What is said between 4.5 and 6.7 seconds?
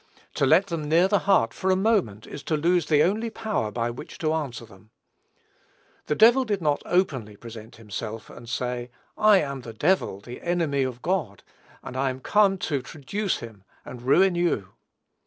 them. The devil did